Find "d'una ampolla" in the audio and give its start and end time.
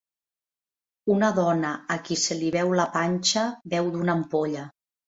3.99-4.71